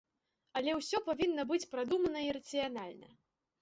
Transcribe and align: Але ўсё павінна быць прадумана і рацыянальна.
Але 0.59 0.71
ўсё 0.79 1.03
павінна 1.11 1.47
быць 1.53 1.63
прадумана 1.77 2.19
і 2.29 2.37
рацыянальна. 2.43 3.07